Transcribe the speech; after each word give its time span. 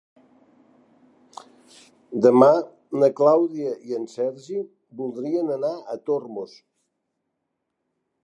Demà 2.25 2.47
na 3.03 3.09
Clàudia 3.19 3.75
i 3.91 3.95
en 3.99 4.09
Sergi 4.15 4.63
voldrien 5.03 5.51
anar 5.57 5.73
a 5.75 5.99
Tormos. 6.11 6.57